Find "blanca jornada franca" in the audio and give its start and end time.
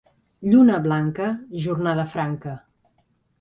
0.85-2.55